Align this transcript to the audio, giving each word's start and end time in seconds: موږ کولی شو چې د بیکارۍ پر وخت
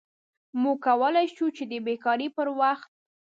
موږ 0.61 0.77
کولی 0.85 1.25
شو 1.35 1.47
چې 1.55 1.63
د 1.71 1.73
بیکارۍ 1.85 2.27
پر 2.35 2.47
وخت 2.59 2.89